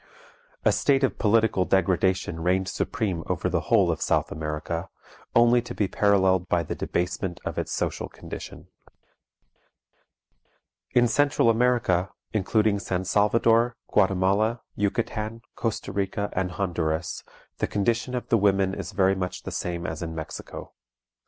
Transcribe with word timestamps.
A 0.65 0.71
state 0.71 1.03
of 1.03 1.19
political 1.19 1.63
degradation 1.63 2.39
reigned 2.41 2.67
supreme 2.67 3.21
over 3.27 3.49
the 3.49 3.59
whole 3.69 3.91
of 3.91 4.01
South 4.01 4.31
America, 4.31 4.89
only 5.35 5.61
to 5.61 5.75
be 5.75 5.87
paralleled 5.87 6.49
by 6.49 6.63
the 6.63 6.73
debasement 6.73 7.39
of 7.45 7.59
its 7.59 7.71
social 7.71 8.09
condition. 8.09 8.67
In 10.95 11.07
Central 11.07 11.51
America, 11.51 12.09
including 12.33 12.79
San 12.79 13.05
Salvador, 13.05 13.75
Guatemala, 13.91 14.61
Yucatan, 14.75 15.43
Costa 15.53 15.91
Rica, 15.91 16.31
and 16.33 16.53
Honduras, 16.53 17.23
the 17.59 17.67
condition 17.67 18.15
of 18.15 18.29
the 18.29 18.39
women 18.39 18.73
is 18.73 18.93
very 18.93 19.13
much 19.13 19.43
the 19.43 19.51
same 19.51 19.85
as 19.85 20.01
in 20.01 20.15
Mexico. 20.15 20.73